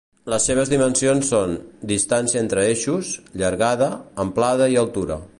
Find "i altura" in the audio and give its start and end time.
4.77-5.19